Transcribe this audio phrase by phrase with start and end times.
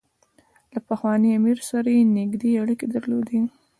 [0.73, 3.39] له پخواني امیر سره یې نېږدې اړیکې درلودې.